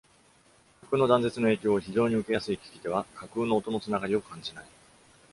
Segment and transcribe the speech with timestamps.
[0.81, 4.65] 架空の断絶の影響を非常に受けやすい聞き手は、架空の音の繋がりを感じない。